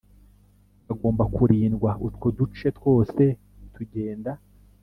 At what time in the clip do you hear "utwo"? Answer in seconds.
2.07-2.27